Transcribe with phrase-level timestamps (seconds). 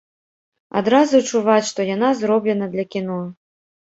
[0.79, 3.19] Адразу чуваць, што яна зроблена для кіно.